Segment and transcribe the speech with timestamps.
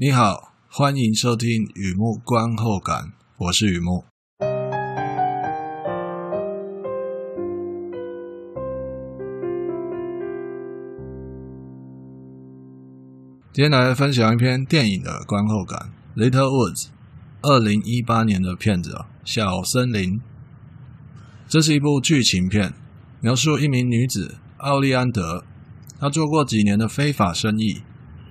[0.00, 4.04] 你好，欢迎收听雨木观后感，我是雨木。
[13.52, 16.84] 今天来分享一篇电影的观后感，《Little Woods》，
[17.42, 18.92] 二零一八年的片子，
[19.24, 20.12] 《小森林》。
[21.48, 22.72] 这是一部剧情片，
[23.20, 25.42] 描述一名女子奥利安德，
[25.98, 27.82] 她做过几年的非法生意。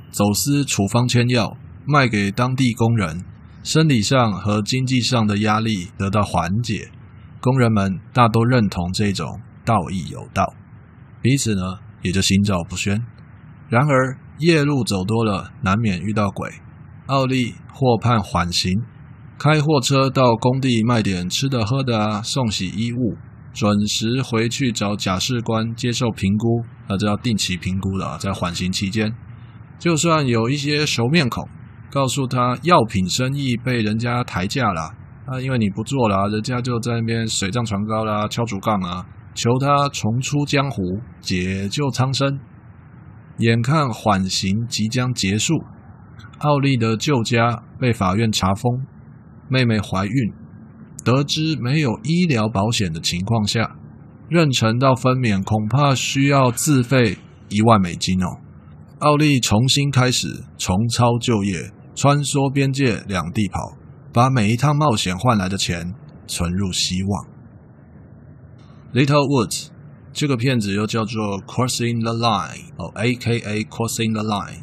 [0.09, 3.23] 走私处方签药，卖给当地工人，
[3.63, 6.91] 生理上和经济上的压力得到缓解，
[7.39, 10.53] 工人们大都认同这种道义有道，
[11.21, 13.01] 彼此呢也就心照不宣。
[13.69, 16.51] 然而夜路走多了，难免遇到鬼。
[17.05, 18.73] 奥利获判缓刑，
[19.39, 23.15] 开货车到工地卖点吃的喝的啊，送洗衣物，
[23.53, 29.15] 准时回去找假释官接受评估，那这要定期评估的，在缓刑期间。
[29.79, 31.47] 就算有一些熟面孔，
[31.91, 34.81] 告诉他药品生意被人家抬价了，
[35.25, 40.81] 啊，因为你不做了，人家就在那边水涨船高啦，敲竹杠啊，求他重出江湖，
[41.21, 42.39] 解救苍生。
[43.39, 45.53] 眼看缓刑即将结束，
[46.39, 48.85] 奥利的旧家被法院查封，
[49.47, 50.33] 妹妹怀孕，
[51.05, 53.75] 得知没有医疗保险的情况下，
[54.29, 57.17] 妊娠到分娩恐怕需要自费
[57.49, 58.27] 一万美金哦。
[58.99, 60.27] 奥利重新开始，
[60.57, 63.75] 重操旧业，穿梭边界两地跑，
[64.13, 65.95] 把每一趟冒险换来的钱
[66.27, 67.25] 存入希望。
[68.93, 69.69] Little Woods
[70.13, 73.63] 这个片子又叫做 Crossing the Line 哦，A.K.A.
[73.63, 74.61] Crossing the Line。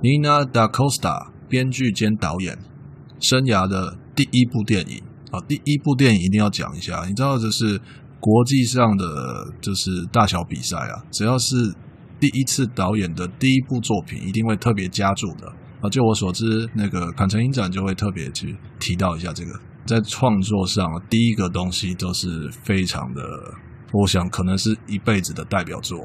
[0.00, 2.56] Nina DaCosta 编剧兼导演，
[3.18, 7.04] 生涯的第一部电影啊，第一部电影一定要讲一下。
[7.08, 7.80] 你知道这是
[8.20, 11.74] 国际上的就是大小比赛啊，只要是。
[12.20, 15.50] 第一次导演的第一部作品一定会特别加注的
[15.82, 15.88] 啊！
[15.88, 23.22] 就我所知，那个坎城影展就会特别去提到一下这个，在创作上第一个东西都是非常的，
[23.92, 25.98] 我想可能是一辈子的代表作，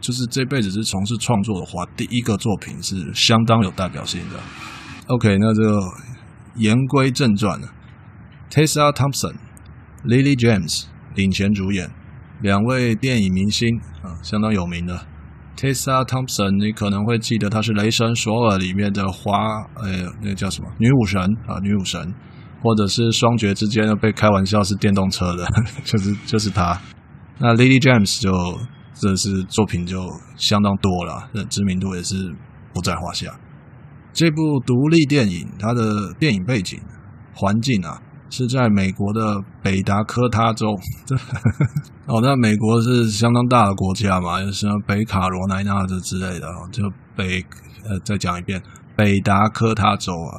[0.00, 4.40] 就是这辈子是从事创作的话，第一个作品是相当有代表性的。
[5.06, 5.80] OK，那这个
[6.56, 7.68] 言归正传了
[8.50, 9.34] ，Tessa Thompson、
[10.04, 11.88] Lily James 领衔主演，
[12.40, 13.68] 两位电影明星
[14.02, 15.11] 啊，相当有名的。
[15.56, 22.00] Tessa Thompson，你可能会记得她是《雷神索尔》里面的花，呃，那叫什么女武神啊，女武神，
[22.62, 25.46] 或者是双绝之间被开玩笑是电动车的，
[25.84, 26.80] 就是就是她。
[27.38, 28.32] 那 Lily James 就
[28.94, 32.14] 这是作品就相当多了，知名度也是
[32.72, 33.28] 不在话下。
[34.12, 36.80] 这部独立电影，它的电影背景
[37.34, 38.00] 环境啊。
[38.32, 40.68] 是在美国的北达科他州，
[42.08, 46.82] 哦，那美国是相当大的国家嘛，就是北卡罗来纳这之类的，就
[47.14, 47.44] 北
[47.84, 48.62] 呃，再讲一遍，
[48.96, 50.32] 北达科他州啊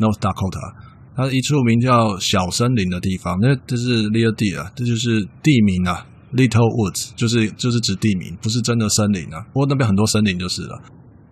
[0.00, 0.74] ，North Dakota，
[1.14, 10.76] 它一处名叫小森林的地方，那这是 Little D 啊，这就是地名啊，Little Woods 就是就是指地名，不是真的森林啊，不过那边很多森林就是了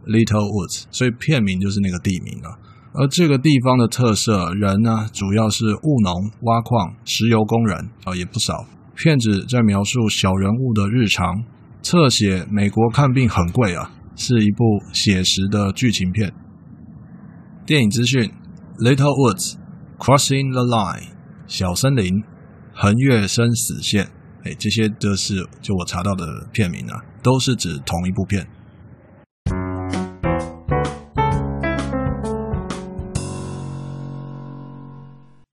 [0.07, 2.55] ，Little Woods，所以片名就是那个地名啊。
[2.99, 8.65] 而这个地方的特色，人呢，主要是务农、挖矿、石油工人啊，也不少。
[8.95, 11.45] 骗子在描述小人物的日常，
[11.83, 14.65] 侧写美国看病很贵啊，是一部
[14.95, 16.33] 写实的剧情片。
[17.67, 18.33] 电影资讯
[18.79, 19.57] ：Little Woods、
[19.99, 21.09] Crossing the Line、
[21.47, 22.25] 小森林、
[22.73, 24.09] 横越生死线，
[24.45, 28.47] 哎，这些都是就我查到的片名啊，都是指同一部片。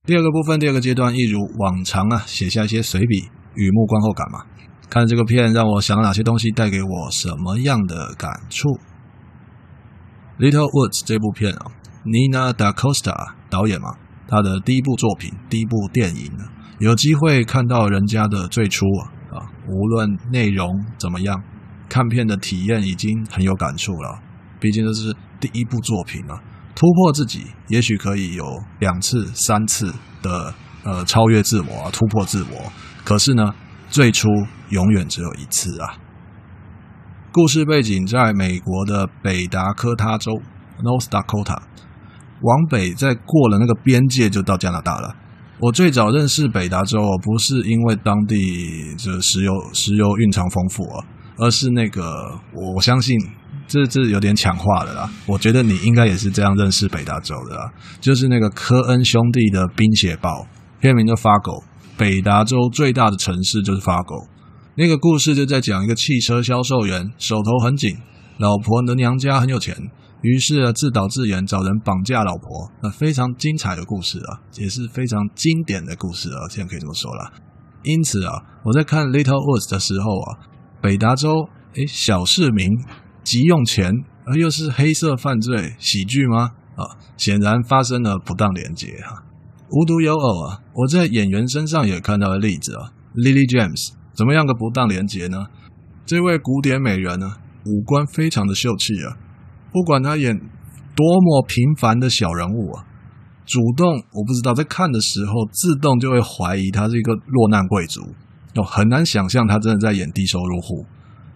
[0.05, 4.43] 第二个部分，第二个阶段，一如往常啊，写下一些随笔、雨幕观后感嘛。
[4.89, 8.67] 看这个片让我想到哪些东西，带给我什么样的感触。
[10.37, 11.71] Little Woods 这部片啊
[12.03, 13.15] ，Nina DaCosta
[13.49, 13.95] 导演嘛，
[14.27, 16.29] 他的第一部作品，第一部电影，
[16.79, 18.85] 有机会看到人家的最初
[19.31, 21.41] 啊，无论内容怎么样，
[21.87, 24.19] 看片的体验已经很有感触了。
[24.59, 26.43] 毕竟这是第一部作品啊。
[26.75, 28.43] 突破自己，也许可以有
[28.79, 30.53] 两次、三次的
[30.83, 32.71] 呃超越自我、啊，突破自我。
[33.03, 33.53] 可是呢，
[33.89, 34.27] 最初
[34.69, 35.97] 永远只有一次啊。
[37.31, 40.31] 故事背景在美国的北达科他州
[40.83, 41.61] （North Dakota），
[42.41, 45.15] 往北再过了那个边界就到加拿大了。
[45.59, 51.05] 我最早认识北达州，不是因为当地这石油石油蕴藏丰富啊，
[51.37, 52.39] 而是那个
[52.75, 53.15] 我相信。
[53.73, 60.29] 这这有点抢话了啦，我觉得你应该也是这样认识北达州的啦，就是那个科恩兄弟的《冰雪暴》，
[60.79, 61.59] 片名叫《Fargo》，
[61.97, 64.27] 北达州最大的城市就是 Fargo。
[64.75, 67.97] 那个故事就在讲一个汽车销售员手头很紧，
[68.37, 69.75] 老婆的娘家很有钱，
[70.21, 77.33] 于是啊，自导自演找人绑架老婆，那非常精彩的故事啊，也是非常经典的故事啊，现在可以这么说了。
[77.81, 78.33] 因此啊，
[78.65, 80.37] 我在看《Little Woods》的时候啊，
[80.79, 82.69] 北达州诶小市民
[83.23, 83.91] 急用钱，
[84.25, 86.51] 而又是黑色犯罪喜剧吗？
[86.75, 89.23] 啊，显然发生了不当连结哈。
[89.69, 92.91] 无独有偶啊，我在演员身上也看到了例子啊。
[93.15, 95.47] Lily James 怎么样个不当连结呢？
[96.05, 99.17] 这位古典美人呢，五官非常的秀气啊。
[99.71, 100.37] 不管她演
[100.95, 102.85] 多么平凡的小人物啊，
[103.45, 108.01] 主动我不知道，在看的时候自动就会怀疑她是一个落难贵族，
[108.55, 110.85] 哦，很难想象她真的在演低收入户。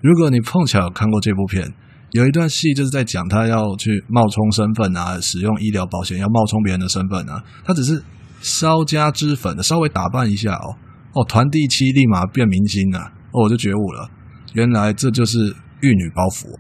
[0.02, 1.74] 如果你碰巧有看过这部片，
[2.12, 8.02] 有一段戏就是在讲他要去冒充身份啊，使用医疗保险要冒充别人的身份啊，他只是
[8.40, 10.76] 稍加脂粉稍微打扮一下哦，
[11.14, 14.10] 哦，团地七立马变明星啊，哦，我就觉悟了，
[14.54, 15.40] 原来这就是
[15.82, 16.58] 玉女包袱。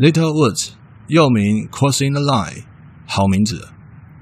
[0.00, 0.70] Little Woods，
[1.08, 2.64] 又名 Crossing the Line，
[3.06, 3.68] 好名字。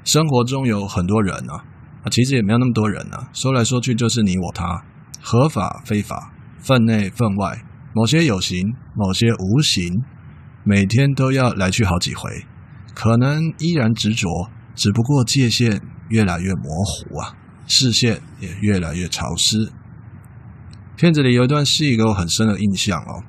[0.02, 1.62] 生活中有很多人啊，
[2.02, 3.30] 啊，其实也没有那么多人啊。
[3.32, 4.82] 说来说去就是你我他，
[5.22, 7.62] 合法非法，分内分外，
[7.94, 10.02] 某些有形，某些无形，
[10.64, 12.28] 每天都要来去好几回，
[12.92, 17.36] 可能依然执着，只不过界限越来越模糊啊，
[17.68, 19.70] 视线也越来越潮湿。
[20.96, 23.22] 片子里有一段戏给我很深的印象哦，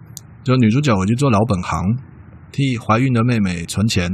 [0.44, 2.09] 就女主角回去做老本行。
[2.52, 4.10] 替怀孕的妹妹存钱，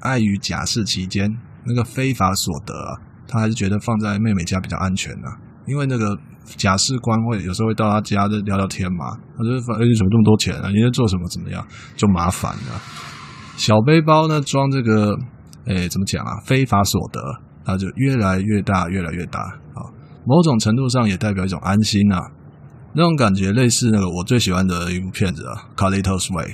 [0.00, 1.30] 碍于假释期间
[1.64, 5.28] 那个非法所得啊，他还是觉得放在妹妹家比较安全呢、
[5.66, 6.16] 因为那个
[6.56, 10.70] 假释官会有时候会到他家就聊聊天嘛，他就说：“哎，你怎么这么多钱啊？
[10.70, 11.28] 你在做什么？
[11.28, 12.80] 怎么样？”就麻烦了。
[13.56, 15.16] 小背包呢，装这个，
[15.66, 16.38] 哎，怎么讲啊？
[16.44, 17.20] 非法所得，
[17.64, 19.40] 它就越来越大，越来越大。
[19.40, 19.90] 啊，
[20.24, 22.20] 某种程度上也代表一种安心啊。
[22.94, 26.44] 那种感觉类似那个我最喜欢的一部片子啊，《Carlitos Way》。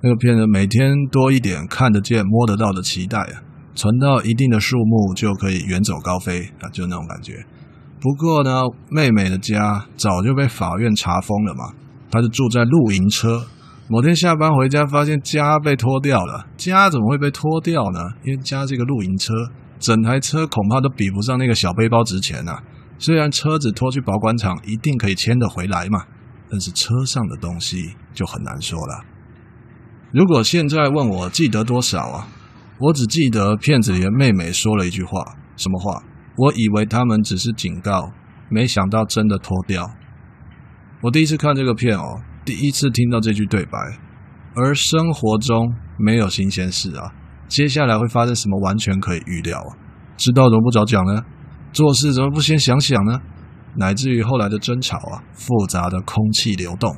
[0.00, 3.42] 那个片子每天多一点看得见、摸得到的期待啊，
[3.74, 7.44] 存到一定的数目就可以远走高飞啊，就那种感觉。
[8.00, 11.74] 不过呢，妹妹的家早就被法院查封了嘛，
[12.10, 13.44] 她就住在露营车。
[13.88, 16.46] 某天下班回家，发现家被拖掉了。
[16.56, 18.00] 家怎么会被拖掉呢？
[18.22, 19.32] 因为家这个露营车，
[19.80, 22.62] 整台车恐怕都比不上那个小背包值钱啊。
[22.98, 26.04] 虽然车子拖去保管厂一定可以牵得回来嘛，
[26.50, 29.04] 但是车上的东西就很难说了。
[30.10, 32.28] 如果现在问我记得多少啊？
[32.78, 36.02] 我只记得骗子里的妹妹说了一句话，什么话？
[36.36, 38.10] 我以为他们只是警告，
[38.48, 39.90] 没想到真的脱掉。
[41.02, 43.78] 我第一次看这个片哦，第一次听到这句对白。
[44.54, 47.12] 而生活中没有新鲜事啊，
[47.46, 49.76] 接下来会发生什么完全可以预料啊。
[50.16, 51.22] 知道怎么不早讲呢？
[51.72, 53.20] 做事怎么不先想想呢？
[53.76, 56.96] 乃至于后来的争吵啊，复杂的空气流动，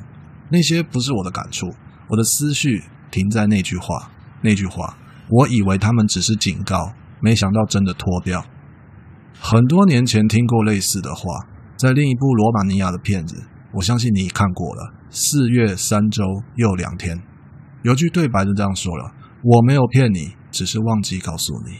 [0.49, 1.67] 那些不是我的感触，
[2.07, 2.81] 我的思绪。
[3.11, 4.09] 停在那句话，
[4.41, 4.97] 那句话，
[5.29, 8.43] 我以为他们只是警告，没想到真的脱掉。
[9.39, 11.45] 很多年前听过类似的话，
[11.77, 14.93] 在另一部罗马尼亚的片子，我相信你看过了。
[15.09, 16.23] 四月三周
[16.55, 17.21] 又两天，
[17.83, 19.11] 有句对白就这样说了
[19.43, 21.79] ：“我没有骗你，只是忘记告诉你。”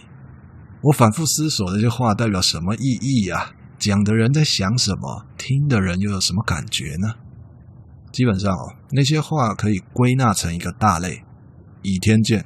[0.83, 3.51] 我反复思索这些话代表什么意义呀？
[3.77, 5.25] 讲的人在想什么？
[5.37, 7.13] 听的人又有什么感觉呢？
[8.11, 11.23] 基本上哦，那些话可以归纳成一个大类，
[11.81, 12.45] 倚天剑，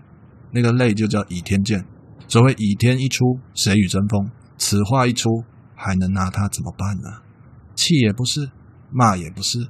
[0.51, 1.86] 那个类就叫倚天剑。
[2.27, 4.29] 所谓倚天一出，谁与争锋？
[4.57, 5.29] 此话一出，
[5.75, 7.22] 还能拿他怎么办呢？
[7.75, 8.50] 气也不是，
[8.91, 9.67] 骂也不是。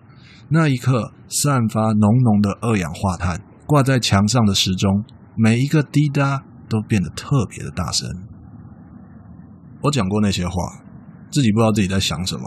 [0.49, 5.03] 那一刻，散发浓浓的二氧化碳，挂在墙上的时钟，
[5.35, 8.09] 每一个滴答都变得特别的大声。
[9.81, 10.53] 我讲过那些话，
[11.31, 12.43] 自己不知道自己在想什么，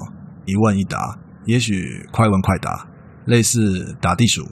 [0.46, 2.87] 一问一答，也许快问快答。
[3.28, 4.42] 类似打地鼠，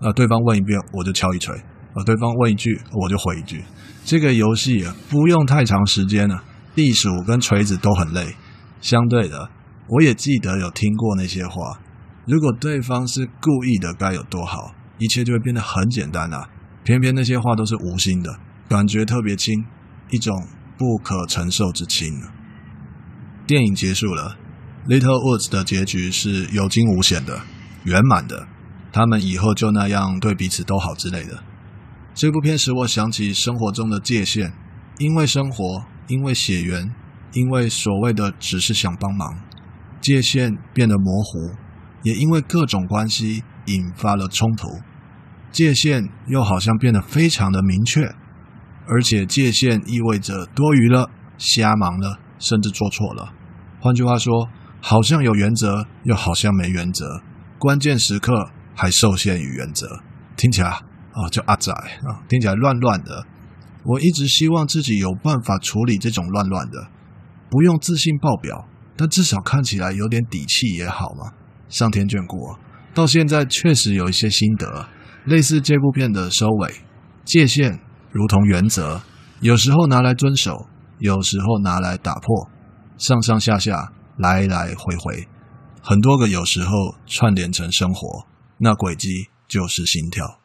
[0.00, 1.54] 呃，对方问一遍，我就敲一锤，
[1.94, 3.62] 呃，对方问一句，我就回一句。
[4.04, 6.42] 这个游戏啊，不用太长时间了，
[6.74, 8.34] 地鼠跟锤子都很累。
[8.80, 9.50] 相对的，
[9.86, 11.78] 我也记得有听过那些话。
[12.26, 16.48] 如果对方是故意的，该有多好，一切就会变得很简单啊。
[16.82, 18.34] 偏偏那些话都是无心的，
[18.68, 19.64] 感觉特别轻，
[20.10, 20.34] 一种
[20.78, 22.08] 不可承受之轻。
[23.46, 24.36] 电影结束了，
[24.88, 27.40] 《Little Woods》的结局是有惊无险的、
[27.84, 28.46] 圆满的。
[28.92, 31.42] 他们以后就那样对彼此都好之类的。
[32.14, 34.52] 这部片使我想起生活中的界限，
[34.98, 36.94] 因为生活，因为血缘，
[37.32, 39.40] 因为所谓的只是想帮忙，
[40.00, 41.56] 界限变得模糊，
[42.02, 44.68] 也因为各种关系引发了冲突，
[45.50, 48.14] 界限又好像变得非常的明确，
[48.86, 51.08] 而且界限意味着多余了、
[51.38, 53.32] 瞎忙了，甚至做错了。
[53.80, 54.50] 换句话说，
[54.82, 57.22] 好像有原则，又好像没原则，
[57.62, 59.86] 关键时刻还受限于原则，
[60.36, 60.68] 听起来。
[61.14, 63.24] 哦，叫阿仔啊，听起来乱乱的。
[63.84, 66.88] 我一直希望自己有办法处理这种乱乱的，
[67.48, 68.66] 不用自信爆表，
[68.96, 71.30] 但至少看起来有点底气也好嘛。
[71.68, 72.58] 上天眷顾我，
[72.92, 74.88] 到现在确实有一些心得，
[75.26, 76.74] 类似这部片的收尾。
[77.24, 77.78] 界限
[78.10, 79.02] 如同原则，
[79.38, 80.66] 有时候拿来遵守，
[80.98, 82.50] 有时候拿来打破，
[82.98, 85.28] 上上下下，来来回回，
[85.84, 88.24] 很多个有时候串联成生活，
[88.58, 90.38] 那轨迹就是心跳。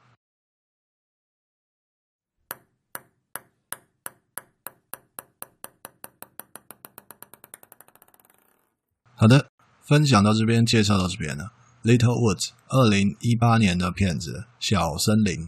[9.14, 9.52] 好的，
[9.88, 11.52] 分享到这边，介绍到这边了。
[11.84, 15.46] Little Woods，二零一八年的片子《小森林》，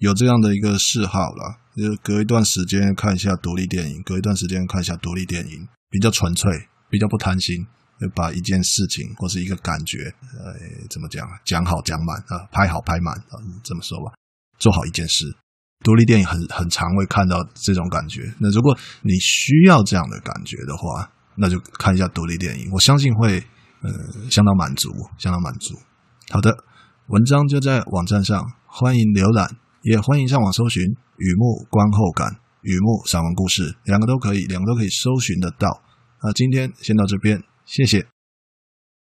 [0.00, 7.66] 有这样的一个嗜好了，就隔一段时间看一下独立电影，隔一段时间看一下独立电影，比较纯粹，比较不贪心，
[8.14, 10.54] 把一件事情或是一个感觉，呃，
[10.90, 11.26] 怎么讲？
[11.44, 14.12] 讲好讲满啊，拍好拍满啊，这么说吧，
[14.58, 15.24] 做好一件事。
[15.84, 18.32] 独立电影很很常会看到这种感觉。
[18.40, 23.38] 那如果你需要这样的感觉的话，那就看一下独立电影，我相信会
[23.82, 23.90] 呃
[24.28, 25.78] 相当满足，相当满足。
[26.30, 26.52] 好的，
[27.06, 30.82] 文章就在网站上，欢迎浏览，也欢迎上网搜寻
[31.16, 32.26] 《雨幕观后感》
[32.62, 35.80] 《雨幕散文故事》，两个都可以，两个都可以搜寻得到。
[36.22, 38.06] 那今天先到这边，谢谢。